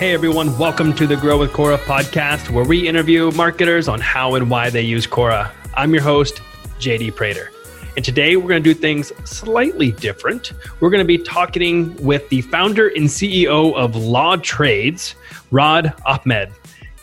[0.00, 4.34] Hey everyone, welcome to the Grow with Quora podcast, where we interview marketers on how
[4.34, 5.50] and why they use Quora.
[5.74, 6.40] I'm your host,
[6.78, 7.50] JD Prater.
[7.96, 10.54] And today we're going to do things slightly different.
[10.80, 15.16] We're going to be talking with the founder and CEO of Law Trades,
[15.52, 16.50] Raad Ahmed.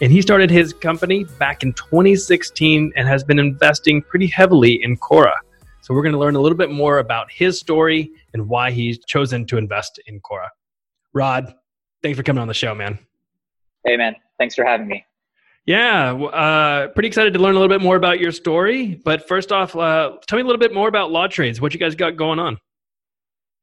[0.02, 4.98] And he started his company back in 2016 and has been investing pretty heavily in
[4.98, 5.36] Quora.
[5.82, 8.98] So we're going to learn a little bit more about his story and why he's
[9.06, 10.48] chosen to invest in Quora.
[11.16, 11.54] Raad,
[12.08, 12.98] thanks for coming on the show, man.
[13.86, 14.16] Hey, man.
[14.40, 15.06] Thanks for having me.
[15.66, 18.96] Yeah, uh, pretty excited to learn a little bit more about your story.
[19.04, 21.60] But first off, uh, tell me a little bit more about LawTrades.
[21.60, 22.58] What you guys got going on?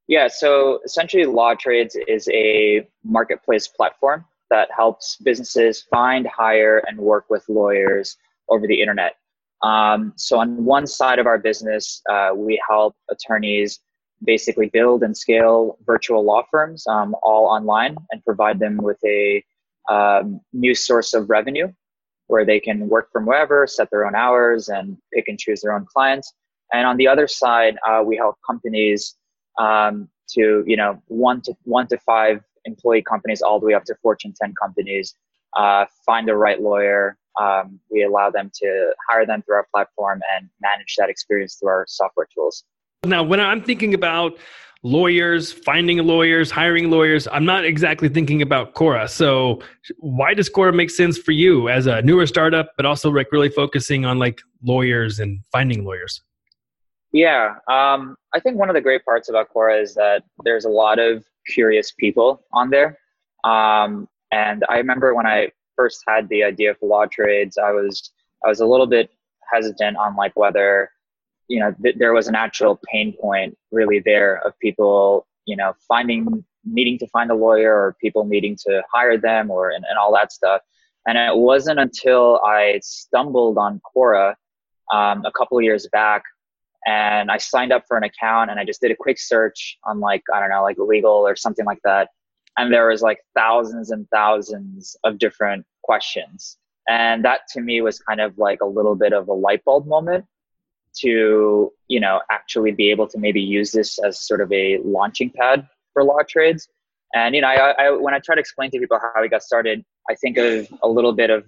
[0.09, 7.25] Yeah, so essentially, LawTrades is a marketplace platform that helps businesses find, hire, and work
[7.31, 8.19] with lawyers
[8.51, 9.15] over the internet.
[9.63, 13.81] Um, so, on one side of our business, uh, we help attorneys
[14.23, 19.43] basically build and scale virtual law firms um, all online and provide them with a
[19.89, 21.71] um, new source of revenue
[22.27, 25.75] where they can work from wherever, set their own hours, and pick and choose their
[25.75, 26.33] own clients.
[26.73, 29.17] And on the other side, uh, we help companies
[29.59, 33.85] um, to you know one to one to five employee companies all the way up
[33.85, 35.15] to Fortune 10 companies
[35.57, 37.19] uh, find the right lawyer.
[37.41, 41.69] Um, we allow them to hire them through our platform and manage that experience through
[41.69, 42.65] our software tools.
[43.05, 44.39] Now, when I'm thinking about
[44.83, 49.09] lawyers, finding lawyers, hiring lawyers, I'm not exactly thinking about Quora.
[49.09, 49.61] So,
[49.99, 53.49] why does Quora make sense for you as a newer startup, but also like really
[53.49, 56.23] focusing on like lawyers and finding lawyers?
[57.13, 60.71] Yeah, um, I think one of the great parts about Quora is that there's a
[60.71, 62.99] lot of curious people on there.
[63.45, 68.11] Um, and I remember when I first had the idea for LawTrades, I was
[68.45, 69.11] I was a little bit
[69.53, 70.91] hesitant on like whether
[71.49, 75.75] you know, th- there was an actual pain point really there of people, you know,
[75.87, 79.99] finding, needing to find a lawyer or people needing to hire them or, and, and
[79.99, 80.63] all that stuff.
[81.07, 84.35] And it wasn't until I stumbled on Quora
[84.93, 86.23] um, a couple years back
[86.87, 90.01] and I signed up for an account and I just did a quick search on
[90.01, 92.09] like, I don't know, like legal or something like that.
[92.57, 96.59] And there was like thousands and thousands of different questions.
[96.89, 99.87] And that to me was kind of like a little bit of a light bulb
[99.87, 100.25] moment
[101.01, 105.31] to you know actually be able to maybe use this as sort of a launching
[105.31, 106.69] pad for LawTrades.
[107.15, 109.43] And you know I, I, when i try to explain to people how we got
[109.43, 111.45] started i think of a little bit of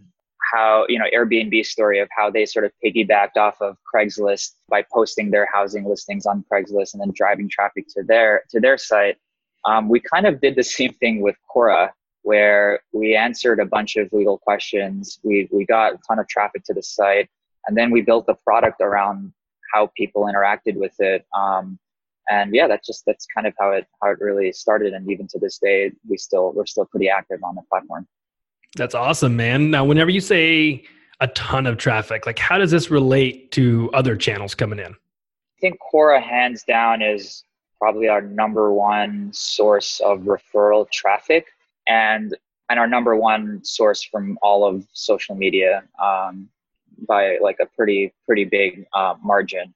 [0.53, 4.85] how you know airbnb story of how they sort of piggybacked off of craigslist by
[4.93, 9.17] posting their housing listings on craigslist and then driving traffic to their to their site.
[9.65, 11.91] Um, we kind of did the same thing with quora
[12.27, 15.21] where we answered a bunch of legal questions.
[15.23, 17.29] We, we got a ton of traffic to the site.
[17.69, 19.33] And then we built the product around
[19.73, 21.27] how people interacted with it.
[21.37, 21.79] Um,
[22.29, 24.93] and yeah that's just that's kind of how it how it really started.
[24.93, 28.07] And even to this day we still we're still pretty active on the platform.
[28.77, 29.71] That's awesome man.
[29.71, 30.85] Now whenever you say
[31.21, 34.93] a ton of traffic like how does this relate to other channels coming in?
[34.93, 37.45] I think quora hands down is
[37.79, 41.47] probably our number one source of referral traffic
[41.89, 42.37] and
[42.69, 45.85] and our number one source from all of social media.
[46.03, 46.49] Um,
[47.09, 49.75] by like a pretty pretty big uh, margin.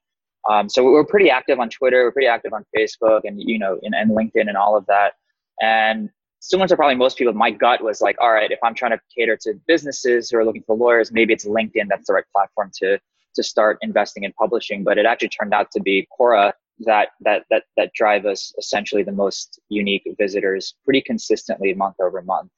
[0.48, 3.78] Um, so we're pretty active on Twitter, we're pretty active on Facebook, and you know,
[3.82, 5.14] and, and LinkedIn and all of that.
[5.60, 6.08] And
[6.40, 9.00] similar to probably most people, my gut was like, all right, if I'm trying to
[9.14, 12.70] cater to businesses who are looking for lawyers, maybe it's LinkedIn that's the right platform
[12.76, 12.98] to
[13.34, 14.82] to start investing in publishing.
[14.82, 19.02] But it actually turned out to be Quora that that that that drive us essentially
[19.02, 22.50] the most unique visitors pretty consistently month over month.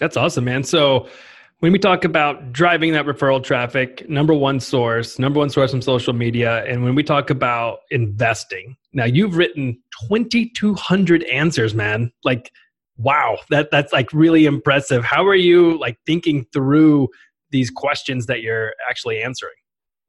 [0.00, 0.64] That's awesome, man.
[0.64, 1.08] So
[1.60, 5.80] when we talk about driving that referral traffic, number one source, number one source from
[5.80, 12.12] social media, and when we talk about investing, now you've written 2,200 answers, man.
[12.22, 12.50] Like,
[12.98, 15.04] wow, that that's like really impressive.
[15.04, 17.08] How are you like thinking through
[17.50, 19.54] these questions that you're actually answering?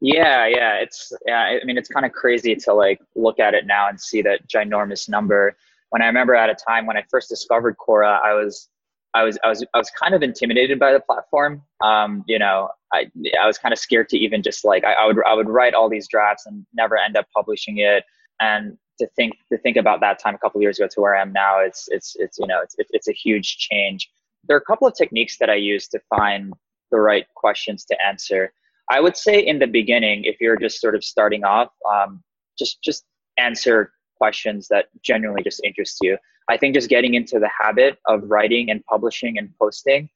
[0.02, 1.58] Yeah, yeah, it's yeah.
[1.62, 4.48] I mean, it's kind of crazy to like look at it now and see that
[4.48, 5.56] ginormous number.
[5.90, 8.70] When I remember at a time when I first discovered Quora, I was
[9.16, 11.64] I was I was I was kind of intimidated by the platform.
[11.82, 13.10] Um, you know, I
[13.42, 15.74] I was kind of scared to even just like I, I, would I would write
[15.74, 18.04] all these drafts and never end up publishing it.
[18.42, 21.22] And to think to think about that time a couple years ago to where I
[21.22, 24.10] am now, it's it's it's you know it's it's a huge change.
[24.48, 26.54] There are a couple of techniques that I use to find
[26.92, 28.52] the right questions to answer.
[28.92, 32.22] I would say in the beginning, if you're just sort of starting off, um,
[32.60, 33.06] just just
[33.38, 36.18] answer questions that genuinely just interest you.
[36.50, 40.10] I think just getting into the habit of writing and publishing and posting,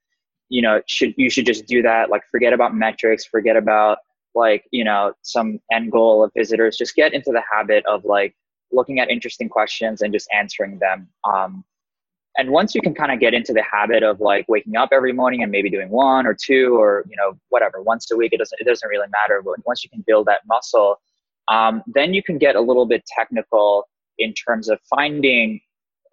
[0.49, 2.09] you know, should you should just do that.
[2.09, 3.99] Like forget about metrics, forget about
[4.35, 6.77] like, you know, some end goal of visitors.
[6.77, 8.35] Just get into the habit of like
[8.71, 11.07] looking at interesting questions and just answering them.
[11.29, 11.63] Um,
[12.37, 15.11] and once you can kind of get into the habit of like waking up every
[15.11, 18.37] morning and maybe doing one or two or you know whatever once a week it
[18.37, 20.99] doesn't it doesn't really matter but once you can build that muscle
[21.49, 23.87] um, then you can get a little bit technical
[24.17, 25.59] in terms of finding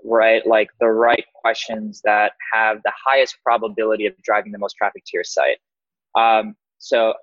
[0.05, 5.05] right like the right questions that have the highest probability of driving the most traffic
[5.05, 5.59] to your site.
[6.15, 7.15] Um, so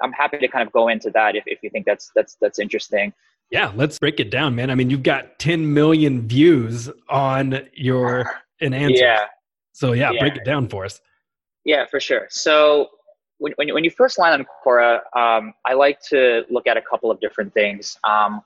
[0.00, 2.58] i'm happy to kind of go into that if, if you think that's that's that's
[2.58, 3.12] interesting.
[3.50, 4.70] Yeah let's break it down man.
[4.70, 9.04] I mean you've got 10 million views on your an answer.
[9.04, 9.24] Yeah.
[9.72, 11.00] So yeah, yeah, break it down for us.
[11.64, 12.26] Yeah for sure.
[12.30, 12.88] So
[13.38, 16.82] when, when, when you first land on quora um, i like to look at a
[16.82, 18.40] couple of different things um,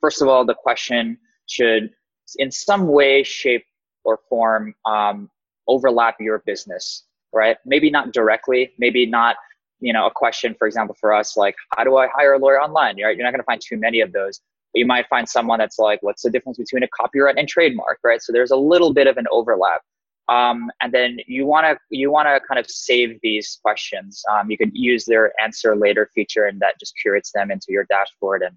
[0.00, 1.90] first of all the question should
[2.38, 3.64] in some way, shape,
[4.04, 5.30] or form um,
[5.68, 7.56] overlap your business, right?
[7.64, 9.36] Maybe not directly, maybe not,
[9.80, 12.60] you know, a question, for example, for us, like, how do I hire a lawyer
[12.60, 13.00] online?
[13.02, 13.16] Right?
[13.16, 14.40] You're not going to find too many of those.
[14.72, 17.98] But you might find someone that's like, what's the difference between a copyright and trademark,
[18.02, 18.22] right?
[18.22, 19.82] So there's a little bit of an overlap.
[20.28, 24.22] Um, and then you want to you want to kind of save these questions.
[24.32, 27.84] Um, you could use their answer later feature, and that just curates them into your
[27.84, 28.56] dashboard, and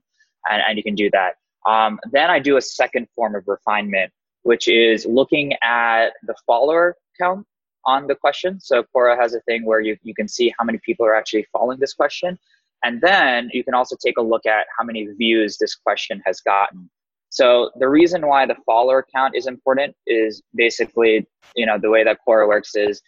[0.50, 1.36] and, and you can do that.
[1.66, 4.12] Um, then I do a second form of refinement,
[4.44, 7.46] which is looking at the follower count
[7.86, 8.60] on the question.
[8.60, 11.48] So Quora has a thing where you, you can see how many people are actually
[11.52, 12.38] following this question.
[12.84, 16.42] And then you can also take a look at how many views this question has
[16.42, 16.90] gotten.
[17.30, 22.04] So the reason why the follower count is important is basically, you know, the way
[22.04, 23.02] that Quora works is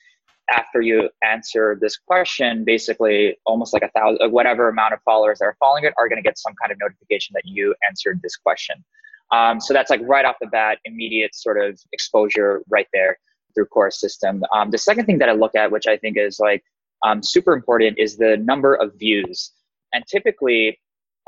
[0.50, 5.46] after you answer this question, basically almost like a thousand, whatever amount of followers that
[5.46, 8.36] are following it are going to get some kind of notification that you answered this
[8.36, 8.84] question.
[9.32, 13.18] Um, so that's like right off the bat, immediate sort of exposure right there
[13.54, 14.44] through Quora system.
[14.54, 16.64] Um, the second thing that I look at, which I think is like
[17.06, 19.52] um, super important, is the number of views.
[19.94, 20.80] And typically,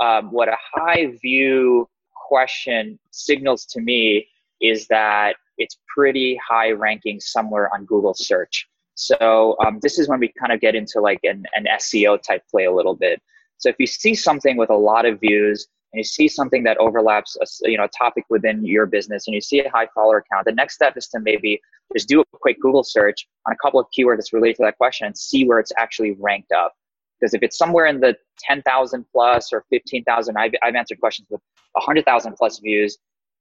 [0.01, 1.89] um, what a high view
[2.29, 4.27] question signals to me
[4.61, 8.67] is that it's pretty high ranking somewhere on Google search.
[8.93, 12.43] So um, this is when we kind of get into like an, an SEO type
[12.51, 13.21] play a little bit.
[13.57, 16.77] So if you see something with a lot of views and you see something that
[16.77, 20.23] overlaps a, you know, a topic within your business and you see a high follower
[20.31, 21.59] count, the next step is to maybe
[21.95, 24.77] just do a quick Google search on a couple of keywords that's related to that
[24.77, 26.73] question and see where it's actually ranked up.
[27.19, 31.42] Because if it's somewhere in the 10,000 plus or 15,000, I've, I've answered questions with
[31.74, 32.98] 100,000 plus views,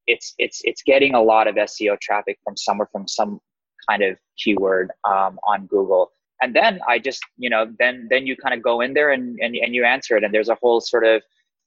[0.07, 3.41] it's, it's, it's getting a lot of SEO traffic from somewhere from some
[3.89, 6.11] kind of keyword um, on Google.
[6.41, 9.39] And then I just, you know, then then you kind of go in there and,
[9.41, 10.23] and and you answer it.
[10.23, 11.21] And there's a whole sort of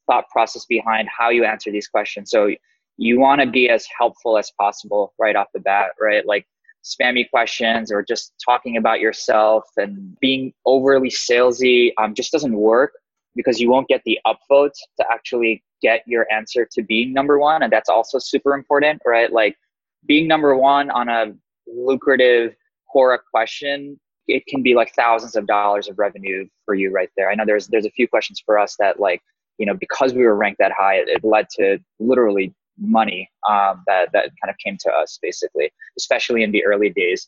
[0.09, 2.31] thought process behind how you answer these questions.
[2.31, 2.49] So
[2.97, 6.25] you want to be as helpful as possible right off the bat, right?
[6.25, 6.45] Like
[6.83, 12.93] spammy questions or just talking about yourself and being overly salesy um, just doesn't work
[13.35, 17.63] because you won't get the upvotes to actually get your answer to being number one.
[17.63, 19.31] And that's also super important, right?
[19.31, 19.55] Like
[20.05, 21.33] being number one on a
[21.67, 22.55] lucrative
[22.93, 27.29] Quora question, it can be like thousands of dollars of revenue for you right there.
[27.29, 29.21] I know there's there's a few questions for us that like
[29.57, 33.83] you know because we were ranked that high, it, it led to literally money um,
[33.87, 37.27] that that kind of came to us basically, especially in the early days.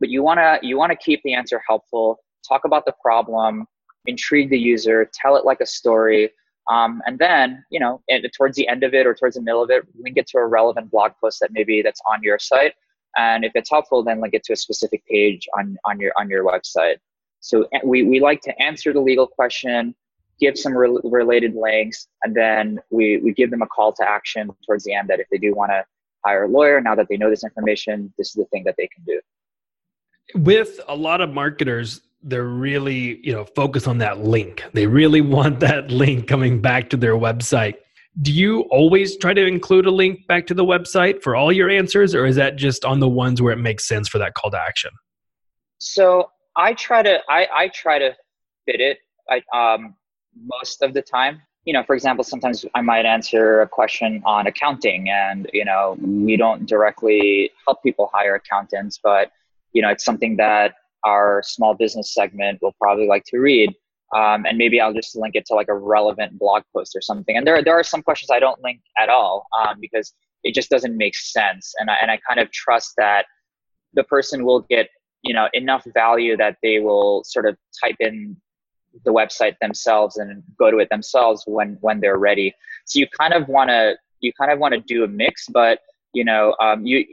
[0.00, 2.18] But you wanna you wanna keep the answer helpful.
[2.48, 3.66] Talk about the problem,
[4.06, 6.30] intrigue the user, tell it like a story.
[6.70, 8.02] Um, and then, you know,
[8.36, 10.46] towards the end of it or towards the middle of it, link it to a
[10.46, 12.74] relevant blog post that maybe that's on your site
[13.16, 16.28] and if it's helpful then link it to a specific page on, on your on
[16.28, 16.96] your website
[17.40, 19.94] so we, we like to answer the legal question
[20.40, 24.50] give some re- related links and then we, we give them a call to action
[24.64, 25.84] towards the end that if they do want to
[26.24, 28.88] hire a lawyer now that they know this information this is the thing that they
[28.88, 29.20] can do.
[30.34, 34.62] With a lot of marketers they're really you know focused on that link.
[34.72, 37.74] They really want that link coming back to their website.
[38.22, 41.68] Do you always try to include a link back to the website for all your
[41.68, 44.50] answers or is that just on the ones where it makes sense for that call
[44.50, 44.90] to action?
[45.78, 48.16] So i try to i, I try to
[48.66, 48.98] fit it.
[49.30, 49.94] I, um,
[50.44, 54.46] most of the time you know for example sometimes i might answer a question on
[54.46, 59.32] accounting and you know we don't directly help people hire accountants but
[59.72, 60.74] you know it's something that
[61.04, 63.74] our small business segment will probably like to read
[64.14, 67.36] um, and maybe I'll just link it to like a relevant blog post or something.
[67.36, 70.14] And there, there are some questions I don't link at all um, because
[70.44, 71.74] it just doesn't make sense.
[71.80, 73.26] And I, and I kind of trust that
[73.94, 74.88] the person will get
[75.22, 78.36] you know enough value that they will sort of type in
[79.04, 82.54] the website themselves and go to it themselves when when they're ready.
[82.84, 85.80] So you kind of want to you kind of want to do a mix, but
[86.12, 87.04] you know um, you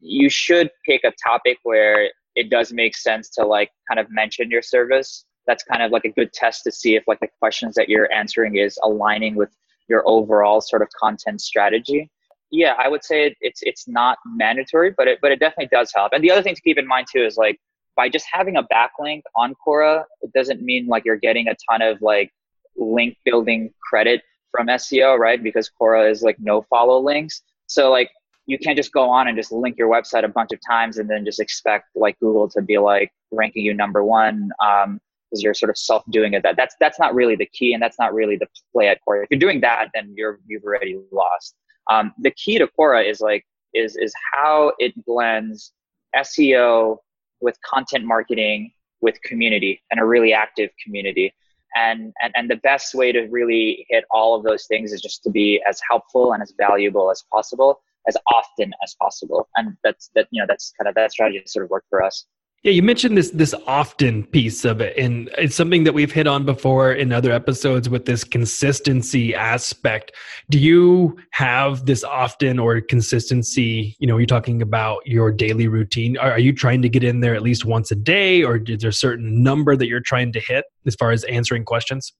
[0.00, 4.50] you should pick a topic where it does make sense to like kind of mention
[4.50, 7.74] your service that's kind of like a good test to see if like the questions
[7.74, 9.50] that you're answering is aligning with
[9.88, 12.08] your overall sort of content strategy
[12.52, 16.12] yeah, I would say it's it's not mandatory, but it but it definitely does help.
[16.12, 17.58] And the other thing to keep in mind too is like
[17.96, 21.82] by just having a backlink on Quora, it doesn't mean like you're getting a ton
[21.82, 22.32] of like
[22.76, 25.42] link building credit from SEO, right?
[25.42, 27.42] Because Quora is like no follow links.
[27.66, 28.10] So like
[28.46, 31.08] you can't just go on and just link your website a bunch of times and
[31.08, 35.54] then just expect like Google to be like ranking you number one um, because you're
[35.54, 36.42] sort of self doing it.
[36.42, 39.24] That that's that's not really the key, and that's not really the play at Quora.
[39.24, 41.56] If you're doing that, then you're you've already lost.
[41.90, 45.72] Um, the key to Quora is like is is how it blends
[46.16, 46.98] SEO
[47.42, 51.34] with content marketing with community and a really active community.
[51.74, 55.22] And, and and the best way to really hit all of those things is just
[55.24, 60.10] to be as helpful and as valuable as possible as often as possible and that's
[60.14, 62.26] that you know that's kind of that strategy sort of worked for us
[62.62, 66.28] yeah, you mentioned this this often piece of it, and it's something that we've hit
[66.28, 70.12] on before in other episodes with this consistency aspect.
[70.48, 73.96] Do you have this often or consistency?
[73.98, 76.16] You know, you're talking about your daily routine.
[76.18, 78.82] Are, are you trying to get in there at least once a day, or is
[78.82, 82.12] there a certain number that you're trying to hit as far as answering questions?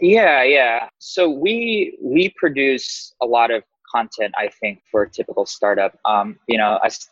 [0.00, 0.88] Yeah, yeah.
[0.98, 3.62] So we we produce a lot of
[3.94, 4.34] content.
[4.36, 5.96] I think for a typical startup.
[6.04, 7.08] Um, you know, as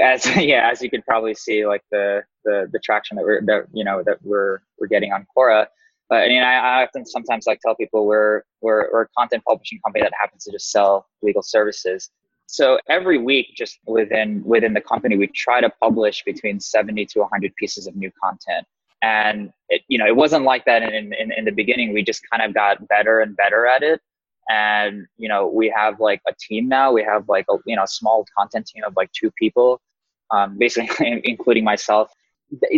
[0.00, 3.66] as yeah, as you could probably see, like the the the traction that we're that
[3.72, 5.66] you know that we're we're getting on Quora.
[6.08, 9.42] But I mean, I, I often sometimes like tell people we're we're we're a content
[9.46, 12.10] publishing company that happens to just sell legal services.
[12.46, 17.20] So every week, just within within the company, we try to publish between seventy to
[17.20, 18.66] one hundred pieces of new content.
[19.02, 21.94] And it, you know, it wasn't like that in, in in the beginning.
[21.94, 24.00] We just kind of got better and better at it
[24.48, 27.84] and you know we have like a team now we have like a you know
[27.86, 29.80] small content team of like two people
[30.30, 32.10] um, basically including myself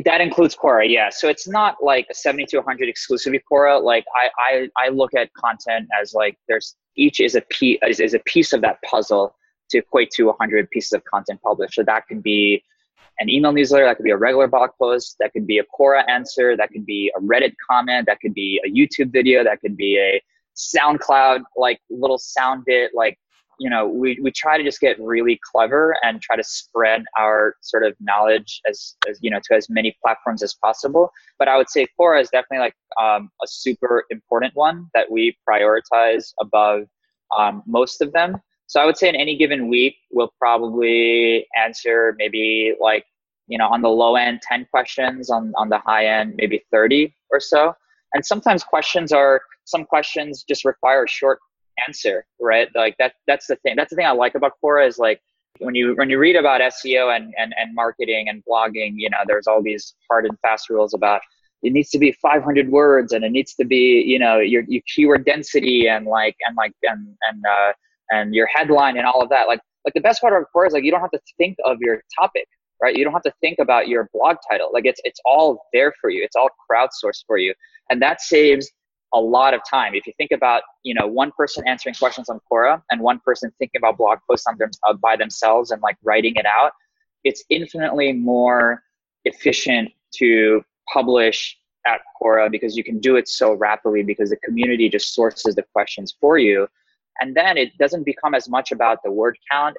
[0.04, 1.10] that includes Quora, yeah.
[1.10, 3.82] So it's not like a 70 to 100 exclusively Quora.
[3.82, 8.00] Like I, I, I look at content as like there's each is a piece is,
[8.00, 9.34] is a piece of that puzzle
[9.70, 11.74] to equate to 100 pieces of content published.
[11.74, 12.62] So that can be
[13.18, 16.08] an email newsletter, that could be a regular blog post, that could be a Quora
[16.08, 19.76] answer, that could be a Reddit comment, that could be a YouTube video, that could
[19.76, 20.22] be a
[20.56, 22.92] SoundCloud like little sound bit.
[22.94, 23.18] Like,
[23.58, 27.56] you know, we, we try to just get really clever and try to spread our
[27.62, 31.10] sort of knowledge as, as you know, to as many platforms as possible.
[31.38, 35.36] But I would say Quora is definitely like um, a super important one that we
[35.48, 36.82] prioritize above
[37.36, 38.40] um, most of them.
[38.68, 43.04] So I would say in any given week, we'll probably answer maybe like,
[43.46, 47.14] you know, on the low end, 10 questions, on, on the high end, maybe 30
[47.30, 47.74] or so.
[48.14, 51.38] And sometimes questions are some questions just require a short
[51.86, 52.68] answer, right?
[52.74, 53.76] Like that that's the thing.
[53.76, 55.20] That's the thing I like about Quora is like
[55.58, 59.18] when you when you read about SEO and, and, and marketing and blogging, you know,
[59.26, 61.20] there's all these hard and fast rules about
[61.62, 64.82] it needs to be 500 words and it needs to be, you know, your, your
[64.94, 67.72] keyword density and like and like and and uh,
[68.10, 69.48] and your headline and all of that.
[69.48, 71.78] Like like the best part of Quora is like you don't have to think of
[71.80, 72.46] your topic,
[72.80, 72.94] right?
[72.94, 74.70] You don't have to think about your blog title.
[74.72, 76.22] Like it's it's all there for you.
[76.22, 77.54] It's all crowdsourced for you,
[77.90, 78.70] and that saves
[79.14, 79.94] a lot of time.
[79.94, 83.52] If you think about, you know, one person answering questions on Quora and one person
[83.58, 86.72] thinking about blog posts on them uh, by themselves and like writing it out,
[87.24, 88.82] it's infinitely more
[89.24, 91.56] efficient to publish
[91.86, 95.64] at Quora because you can do it so rapidly because the community just sources the
[95.72, 96.68] questions for you.
[97.20, 99.76] And then it doesn't become as much about the word count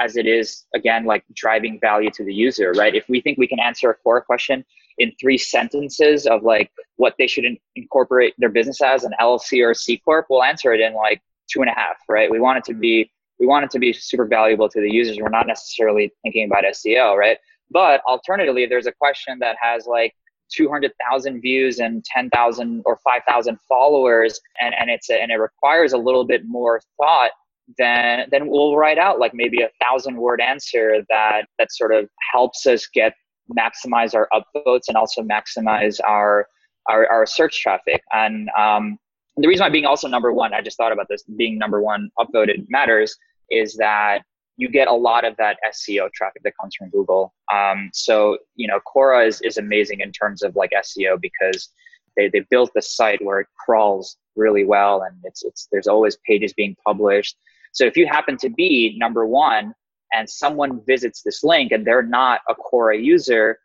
[0.00, 2.94] as it is again like driving value to the user right?
[2.94, 4.64] If we think we can answer a Quora question
[4.98, 9.64] in three sentences of like what they should in- incorporate their business as an llc
[9.64, 12.30] or a c corp we'll answer it in like two and a half right?
[12.30, 15.16] We want it to be we want it to be super valuable to the users.
[15.18, 17.38] We're not necessarily thinking about seo right?
[17.70, 20.14] But alternatively there's a question that has like
[20.50, 25.98] 200,000 views and 10,000 or 5,000 followers and, and it's a, and it requires a
[25.98, 27.30] little bit more thought
[27.78, 32.08] then then we'll write out like maybe a thousand word answer that that sort of
[32.32, 33.14] helps us get
[33.58, 36.46] maximize our upvotes and also maximize our
[36.88, 38.02] our, our search traffic.
[38.12, 38.98] And um,
[39.36, 42.10] the reason why being also number one i just thought about this being number one
[42.18, 43.16] upvoted matters
[43.50, 44.22] is that
[44.56, 47.32] you get a lot of that seo traffic that comes from google.
[47.52, 51.70] Um, so you know quora is, is amazing in terms of like seo because
[52.16, 56.18] they, they built the site where it crawls really well and it's, it's there's always
[56.26, 57.36] pages being published
[57.72, 59.74] so if you happen to be number one
[60.12, 63.58] and someone visits this link and they're not a Quora user,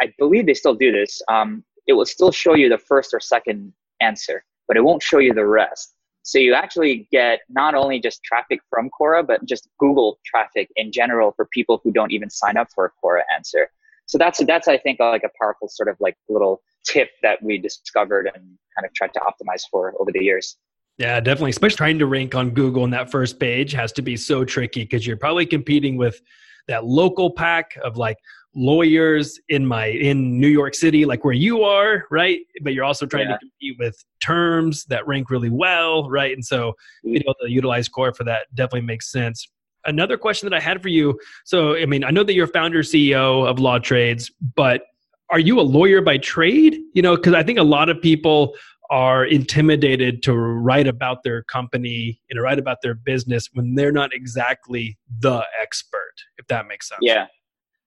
[0.00, 1.20] I believe they still do this.
[1.28, 5.18] Um, it will still show you the first or second answer, but it won't show
[5.18, 5.94] you the rest.
[6.22, 10.92] So you actually get not only just traffic from Quora, but just Google traffic in
[10.92, 13.70] general for people who don't even sign up for a Quora answer.
[14.04, 17.56] So that's that's I think like a powerful sort of like little tip that we
[17.56, 20.56] discovered and kind of tried to optimize for over the years.
[20.98, 21.50] Yeah, definitely.
[21.50, 24.82] Especially trying to rank on Google on that first page has to be so tricky
[24.82, 26.20] because you're probably competing with
[26.66, 28.18] that local pack of like
[28.54, 32.40] lawyers in my in New York City, like where you are, right?
[32.62, 33.34] But you're also trying yeah.
[33.34, 36.32] to compete with terms that rank really well, right?
[36.32, 37.12] And so mm-hmm.
[37.12, 39.48] being able to utilize Quora for that definitely makes sense.
[39.86, 41.18] Another question that I had for you.
[41.44, 44.82] So, I mean, I know that you're founder CEO of LawTrades, but
[45.30, 46.78] are you a lawyer by trade?
[46.94, 48.54] You know, because I think a lot of people
[48.90, 54.14] are intimidated to write about their company and write about their business when they're not
[54.14, 57.00] exactly the expert, if that makes sense.
[57.02, 57.26] Yeah.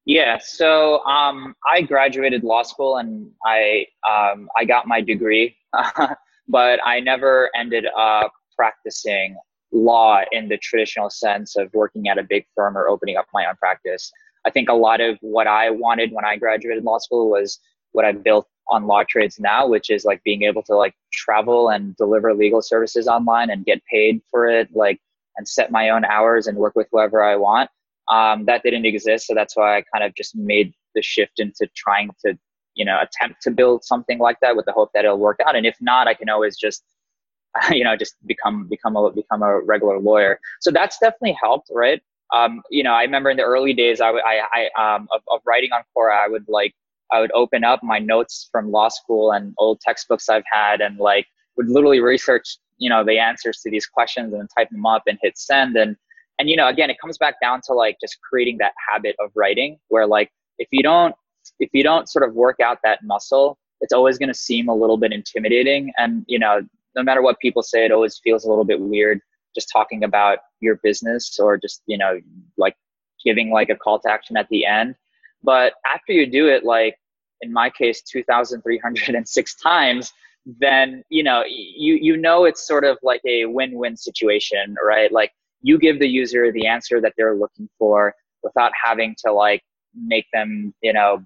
[0.05, 0.39] Yeah.
[0.41, 5.55] So um, I graduated law school and I um, I got my degree,
[6.47, 9.35] but I never ended up practicing
[9.71, 13.45] law in the traditional sense of working at a big firm or opening up my
[13.45, 14.11] own practice.
[14.45, 17.59] I think a lot of what I wanted when I graduated law school was
[17.91, 21.95] what I've built on LawTrades now, which is like being able to like travel and
[21.97, 24.99] deliver legal services online and get paid for it, like
[25.37, 27.69] and set my own hours and work with whoever I want.
[28.11, 31.67] Um, that didn't exist, so that's why I kind of just made the shift into
[31.75, 32.37] trying to,
[32.75, 35.55] you know, attempt to build something like that with the hope that it'll work out.
[35.55, 36.83] And if not, I can always just,
[37.71, 40.39] you know, just become become a become a regular lawyer.
[40.61, 42.01] So that's definitely helped, right?
[42.33, 45.41] Um, you know, I remember in the early days, I, I, I um, of, of
[45.45, 46.73] writing on Quora, I would like
[47.11, 50.97] I would open up my notes from law school and old textbooks I've had and
[50.97, 51.27] like
[51.57, 55.17] would literally research, you know, the answers to these questions and type them up and
[55.21, 55.75] hit send.
[55.75, 55.95] And,
[56.39, 59.31] and, you know, again, it comes back down to like just creating that habit of
[59.35, 61.13] writing where like, if you don't,
[61.59, 64.75] if you don't sort of work out that muscle, it's always going to seem a
[64.75, 65.91] little bit intimidating.
[65.97, 66.61] And, you know,
[66.95, 69.19] no matter what people say, it always feels a little bit weird
[69.53, 72.19] just talking about your business or just, you know,
[72.57, 72.75] like
[73.23, 74.95] giving like a call to action at the end.
[75.43, 76.95] But after you do it, like
[77.41, 80.13] in my case 2306 times
[80.45, 85.11] then you know you you know it's sort of like a win-win situation right?
[85.11, 85.31] Like
[85.61, 89.61] you give the user the answer that they're looking for without having to like
[89.95, 91.23] make them you know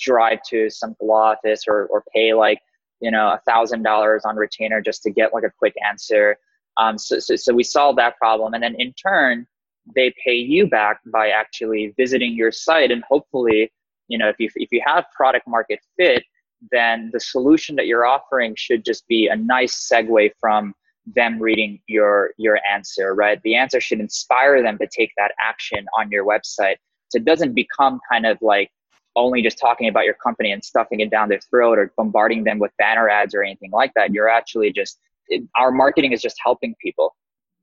[0.00, 2.58] drive to some law office or, or pay like
[3.00, 6.36] you know a thousand dollars on retainer just to get like a quick answer.
[6.76, 9.46] Um, so, so, so we solve that problem and then in turn
[9.94, 13.70] they pay you back by actually visiting your site and hopefully
[14.08, 16.24] you know if you if you have product market fit
[16.70, 20.74] then the solution that you're offering should just be a nice segue from
[21.06, 23.40] them reading your your answer right?
[23.42, 26.76] The answer should inspire them to take that action on your website.
[27.08, 28.70] So it doesn't become kind of like
[29.16, 32.58] only just talking about your company and stuffing it down their throat or bombarding them
[32.58, 34.12] with banner ads or anything like that.
[34.12, 37.14] You're actually just it, our marketing is just helping people.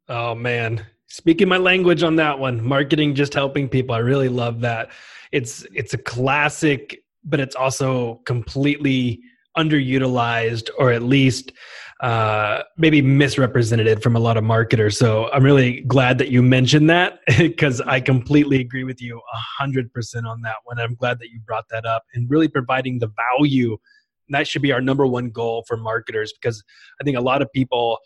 [0.08, 4.62] Oh man speaking my language on that one marketing just helping people i really love
[4.62, 4.90] that
[5.32, 9.22] it's it's a classic but it's also completely
[9.58, 11.52] underutilized or at least
[12.02, 14.98] uh, maybe misrepresented from a lot of marketers.
[14.98, 19.22] So I'm really glad that you mentioned that because I completely agree with you
[19.62, 20.80] 100% on that one.
[20.80, 23.78] I'm glad that you brought that up and really providing the value.
[24.30, 26.64] That should be our number one goal for marketers because
[27.00, 28.00] I think a lot of people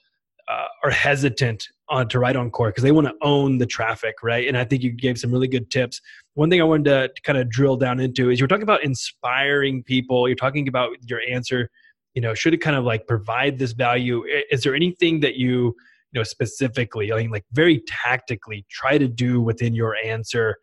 [0.49, 4.15] uh, are hesitant on to write on Quora because they want to own the traffic,
[4.23, 4.47] right?
[4.47, 6.01] And I think you gave some really good tips.
[6.33, 8.83] One thing I wanted to, to kind of drill down into is you're talking about
[8.83, 10.27] inspiring people.
[10.27, 11.69] You're talking about your answer.
[12.13, 14.23] You know, should it kind of like provide this value?
[14.49, 15.75] Is there anything that you,
[16.11, 20.55] you know, specifically, I mean, like very tactically, try to do within your answer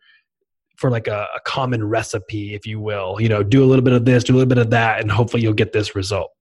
[0.77, 3.21] for like a, a common recipe, if you will?
[3.21, 5.11] You know, do a little bit of this, do a little bit of that, and
[5.11, 6.31] hopefully you'll get this result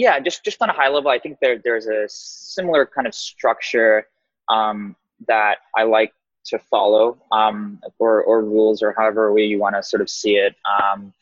[0.00, 3.14] yeah, just just on a high level, I think there there's a similar kind of
[3.14, 4.06] structure
[4.48, 4.96] um,
[5.28, 6.14] that I like
[6.46, 10.36] to follow, um, or or rules, or however way you want to sort of see
[10.36, 10.54] it.
[10.74, 11.12] Um,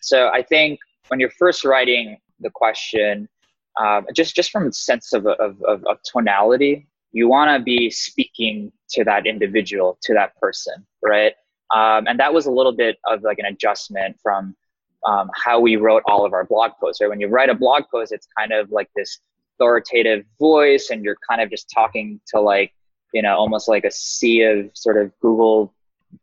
[0.00, 3.28] so I think when you're first writing the question,
[3.78, 7.90] um, just just from a sense of of, of, of tonality, you want to be
[7.90, 11.34] speaking to that individual, to that person, right?
[11.74, 14.56] Um, and that was a little bit of like an adjustment from
[15.04, 17.00] um, how we wrote all of our blog posts.
[17.00, 19.18] Right, when you write a blog post, it's kind of like this
[19.56, 22.72] authoritative voice, and you're kind of just talking to like
[23.12, 25.74] you know almost like a sea of sort of Google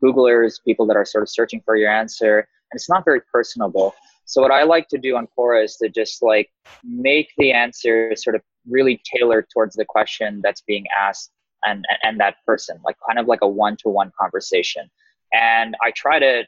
[0.03, 3.93] Googlers, people that are sort of searching for your answer, and it's not very personable.
[4.25, 6.51] So what I like to do on Quora is to just like
[6.83, 11.31] make the answer sort of really tailored towards the question that's being asked
[11.65, 14.89] and and that person, like kind of like a one-to-one conversation.
[15.33, 16.43] And I try to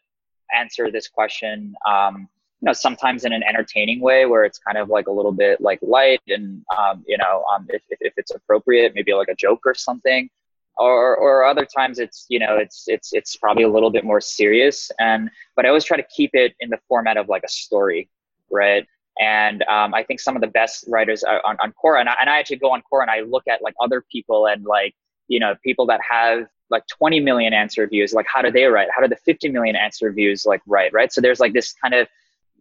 [0.58, 2.28] answer this question um,
[2.62, 5.60] you know sometimes in an entertaining way where it's kind of like a little bit
[5.62, 9.62] like light and um, you know um, if, if it's appropriate maybe like a joke
[9.66, 10.30] or something.
[10.78, 14.22] Or or other times it's you know it's it's it's probably a little bit more
[14.22, 14.90] serious.
[15.00, 18.10] And but i always try to keep it in the format of like a story
[18.52, 18.86] right?
[19.20, 22.30] And um, I think some of the best writers on, on Quora, and I, and
[22.30, 24.96] I actually go on Quora and I look at like other people and like,
[25.28, 28.88] you know, people that have like 20 million answer views, like how do they write?
[28.96, 31.12] How do the 50 million answer views like write, right?
[31.12, 32.08] So there's like this kind of,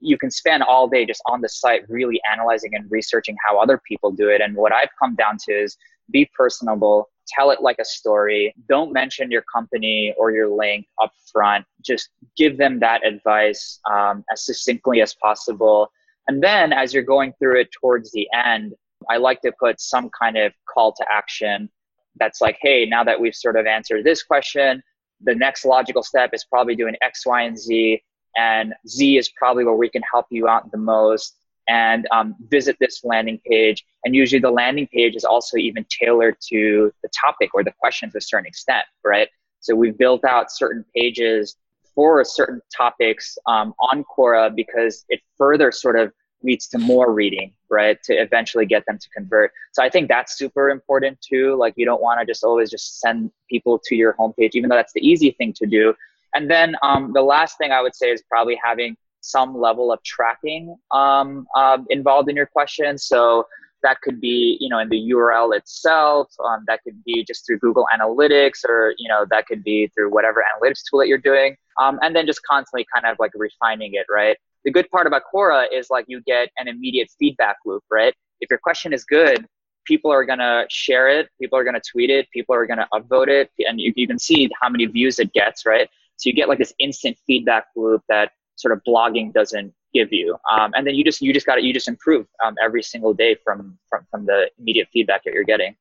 [0.01, 3.81] you can spend all day just on the site really analyzing and researching how other
[3.87, 4.41] people do it.
[4.41, 5.77] And what I've come down to is
[6.11, 8.55] be personable, tell it like a story.
[8.69, 11.65] Don't mention your company or your link up front.
[11.85, 15.93] Just give them that advice um, as succinctly as possible.
[16.27, 18.75] And then as you're going through it towards the end,
[19.09, 21.71] I like to put some kind of call to action
[22.17, 24.83] that's like, hey, now that we've sort of answered this question,
[25.23, 28.03] the next logical step is probably doing X, Y, and Z.
[28.37, 31.37] And Z is probably where we can help you out the most.
[31.69, 33.85] And um, visit this landing page.
[34.05, 38.11] And usually the landing page is also even tailored to the topic or the question
[38.11, 39.29] to a certain extent, right?
[39.61, 41.57] So we've built out certain pages
[41.95, 47.53] for certain topics um, on Quora because it further sort of leads to more reading,
[47.69, 48.03] right?
[48.05, 49.53] To eventually get them to convert.
[49.73, 51.57] So I think that's super important too.
[51.57, 54.77] Like you don't want to just always just send people to your homepage, even though
[54.77, 55.95] that's the easy thing to do.
[56.35, 60.03] And then um, the last thing I would say is probably having some level of
[60.03, 62.97] tracking um, uh, involved in your question.
[62.97, 63.47] So
[63.83, 66.29] that could be, you know, in the URL itself.
[66.45, 70.11] Um, that could be just through Google Analytics, or you know, that could be through
[70.11, 71.57] whatever analytics tool that you're doing.
[71.81, 74.37] Um, and then just constantly kind of like refining it, right?
[74.65, 78.15] The good part about Quora is like you get an immediate feedback loop, right?
[78.41, 79.47] If your question is good,
[79.87, 83.51] people are gonna share it, people are gonna tweet it, people are gonna upvote it,
[83.59, 85.89] and you, you can see how many views it gets, right?
[86.17, 90.37] So you get like this instant feedback loop that sort of blogging doesn't give you,
[90.51, 91.65] um, and then you just you just got it.
[91.65, 95.45] you just improve um, every single day from, from from the immediate feedback that you're
[95.45, 95.75] getting.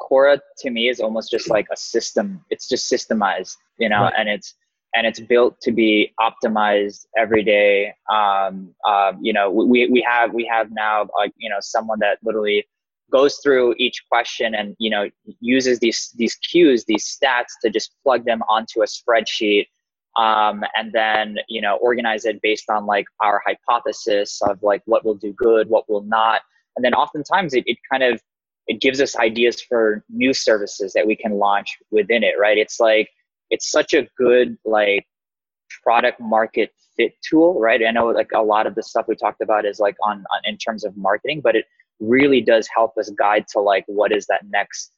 [0.00, 2.44] Quora to me is almost just like a system.
[2.50, 4.12] It's just systemized, you know, right.
[4.16, 4.54] and it's
[4.96, 7.92] and it's built to be optimized every day.
[8.10, 12.18] Um, uh, you know, we, we have we have now like you know someone that
[12.24, 12.66] literally
[13.12, 15.08] goes through each question and you know
[15.40, 19.66] uses these these cues, these stats to just plug them onto a spreadsheet,
[20.16, 25.04] um, and then you know organize it based on like our hypothesis of like what
[25.04, 26.40] will do good, what will not,
[26.74, 28.20] and then oftentimes it, it kind of
[28.66, 32.38] it gives us ideas for new services that we can launch within it.
[32.38, 32.56] Right?
[32.56, 33.10] It's like
[33.50, 35.06] it's such a good like
[35.82, 37.80] product market fit tool, right?
[37.86, 40.40] I know like a lot of the stuff we talked about is like on, on
[40.44, 41.66] in terms of marketing, but it
[42.00, 44.92] really does help us guide to like what is that next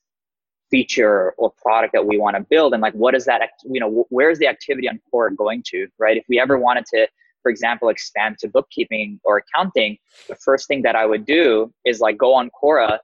[0.70, 4.06] feature or product that we want to build and like what is that you know
[4.10, 7.06] where's the activity on Quora going to right if we ever wanted to
[7.42, 9.96] for example expand to bookkeeping or accounting
[10.28, 12.98] the first thing that i would do is like go on Quora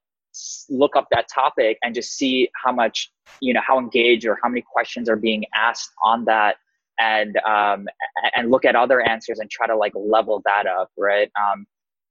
[0.69, 4.49] look up that topic and just see how much you know how engaged or how
[4.49, 6.57] many questions are being asked on that
[7.01, 7.87] and um,
[8.37, 11.31] and look at other answers and try to like level that up right?
[11.41, 11.67] Um,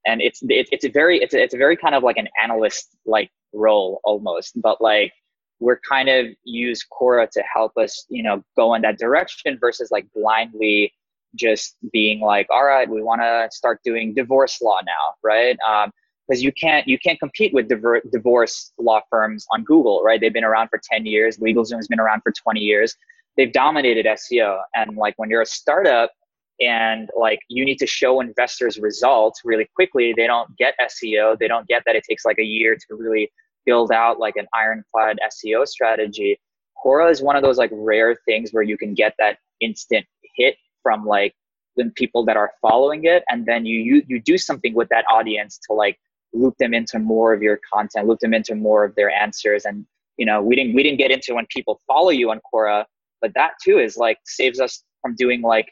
[0.06, 2.28] and it's it, it's a very it's a, it's a very kind of like an
[2.42, 5.12] analyst like role almost but like
[5.60, 9.90] we're kind of use Quora to help us you know go in that direction versus
[9.92, 10.92] like blindly
[11.36, 15.58] just being like all right we want to start doing divorce law now right?
[15.68, 15.92] Um,
[16.28, 20.20] because you can't you can't compete with diver- divorce law firms on Google, right?
[20.20, 21.38] They've been around for 10 years.
[21.38, 22.96] LegalZoom's been around for 20 years.
[23.36, 26.12] They've dominated SEO, and like when you're a startup
[26.60, 31.38] and like you need to show investors results really quickly, they don't get SEO.
[31.38, 33.32] They don't get that it takes like a year to really
[33.66, 36.40] build out like an ironclad SEO strategy.
[36.84, 40.06] Quora is one of those like rare things where you can get that instant
[40.36, 41.34] hit from like
[41.76, 45.06] the people that are following it and then you, you you do something with that
[45.10, 45.98] audience to like
[46.34, 49.66] loop them into more of your content, loop them into more of their answers.
[49.66, 49.86] And
[50.18, 52.86] you know, we didn't we didn't get into when people follow you on Quora,
[53.22, 55.72] but that too is like saves us from doing like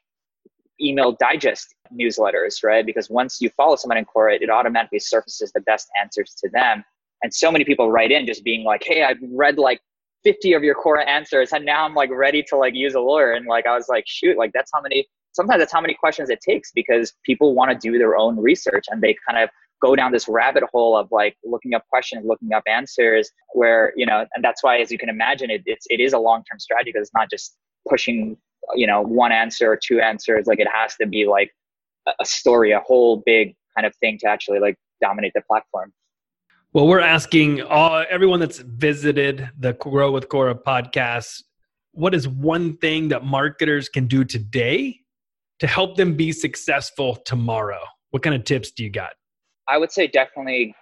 [0.82, 2.86] email digest newsletters, right?
[2.86, 6.84] Because once you follow someone in Quora, it automatically surfaces the best answers to them.
[7.24, 9.80] And so many people write in just being like, "Hey, I've read like
[10.24, 13.34] 50 of your Quora answers, and now I'm like ready to like use a lawyer."
[13.34, 16.30] And like I was like, "Shoot, like that's how many." Sometimes that's how many questions
[16.30, 19.50] it takes because people want to do their own research and they kind of
[19.82, 24.06] go down this rabbit hole of like looking up questions, looking up answers, where you
[24.06, 26.60] know, and that's why, as you can imagine, it it's it is a long term
[26.60, 27.56] strategy because it's not just
[27.89, 28.38] pushing
[28.76, 30.46] you know one answer or two answers.
[30.48, 31.52] Like it has to be like
[32.20, 35.94] a story, a whole big kind of thing to actually like dominate the platform.
[36.74, 41.44] Well, we're asking all everyone that's visited the Grow with Quora podcast,
[41.91, 44.98] what is one thing that marketers can do today
[45.60, 47.82] to help them be successful tomorrow?
[48.12, 49.12] What kind of tips do you got?
[49.72, 50.76] I would say definitely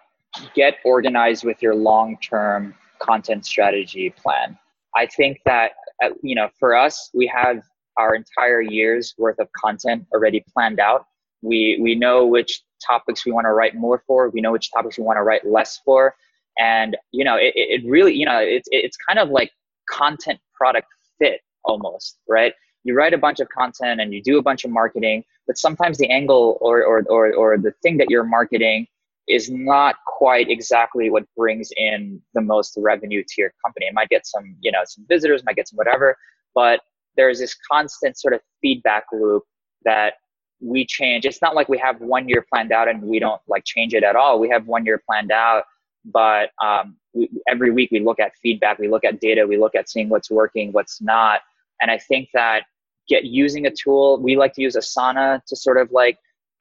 [0.55, 4.57] get organized with your long term content strategy plan.
[4.95, 5.73] I think that,
[6.03, 7.61] uh, you know, for us, we have
[7.97, 11.05] our entire year's worth of content already planned out.
[11.43, 14.29] We, we know which topics we want to write more for.
[14.29, 16.15] We know which topics we want to write less for.
[16.57, 19.51] And, you know, it, it really, you know, it's, it's kind of like
[19.87, 20.87] content product
[21.19, 22.53] fit almost, right?
[22.83, 25.97] You write a bunch of content and you do a bunch of marketing, but sometimes
[25.97, 28.87] the angle or, or, or, or the thing that you're marketing
[29.27, 33.85] is not quite exactly what brings in the most revenue to your company.
[33.85, 36.17] It might get some, you know, some visitors, might get some whatever,
[36.55, 36.81] but
[37.15, 39.43] there's this constant sort of feedback loop
[39.85, 40.13] that
[40.61, 41.25] we change.
[41.25, 44.03] It's not like we have one year planned out and we don't like change it
[44.03, 44.39] at all.
[44.39, 45.63] We have one year planned out,
[46.05, 49.75] but um, we, every week we look at feedback, we look at data, we look
[49.75, 51.41] at seeing what's working, what's not.
[51.81, 52.63] And I think that
[53.07, 56.17] get using a tool, we like to use Asana to sort of like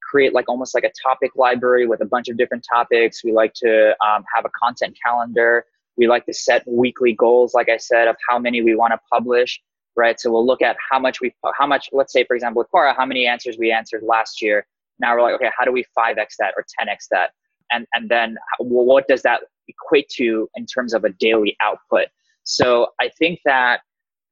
[0.08, 3.22] create like almost like a topic library with a bunch of different topics.
[3.22, 5.66] We like to um, have a content calendar.
[5.96, 9.00] We like to set weekly goals, like I said, of how many we want to
[9.12, 9.60] publish,
[9.96, 10.18] right?
[10.18, 12.96] So we'll look at how much we, how much, let's say, for example, with Quora,
[12.96, 14.66] how many answers we answered last year.
[15.00, 17.30] Now we're like, okay, how do we 5x that or 10x that?
[17.70, 22.06] And, and then what does that equate to in terms of a daily output?
[22.44, 23.80] So I think that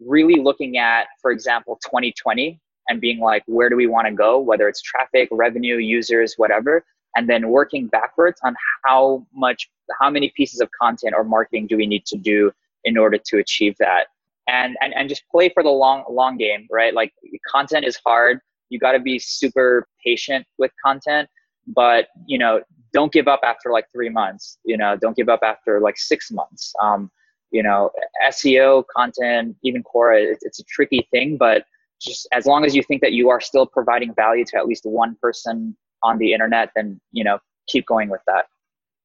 [0.00, 4.38] really looking at, for example, 2020 and being like, where do we want to go,
[4.38, 6.84] whether it's traffic, revenue, users, whatever,
[7.16, 8.54] and then working backwards on
[8.84, 9.68] how much,
[10.00, 12.52] how many pieces of content or marketing do we need to do
[12.84, 14.08] in order to achieve that.
[14.48, 16.94] And, and, and just play for the long, long game, right?
[16.94, 17.12] Like
[17.50, 18.38] content is hard.
[18.68, 21.28] You got to be super patient with content,
[21.66, 25.40] but you know, don't give up after like three months, you know, don't give up
[25.42, 26.72] after like six months.
[26.80, 27.10] Um,
[27.50, 27.90] you know,
[28.28, 31.64] SEO content, even Quora, it's, it's a tricky thing, but
[32.00, 34.84] just as long as you think that you are still providing value to at least
[34.84, 38.46] one person on the internet, then you know keep going with that.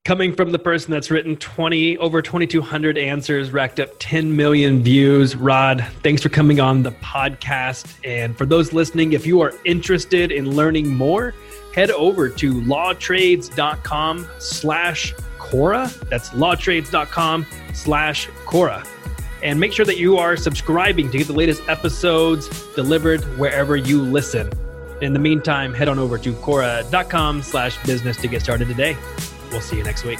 [0.03, 5.35] Coming from the person that's written 20 over 2200 answers, racked up 10 million views.
[5.35, 7.93] Raad, thanks for coming on the podcast.
[8.03, 11.35] And for those listening, if you are interested in learning more,
[11.75, 15.91] head over to lawtrades.com slash Quora.
[16.09, 18.85] That's lawtrades.com slash Quora
[19.43, 24.01] and make sure that you are subscribing to get the latest episodes delivered wherever you
[24.01, 24.51] listen.
[25.01, 28.95] In the meantime, head on over to Quora.com slash business to get started today.
[29.51, 30.19] We'll see you next week.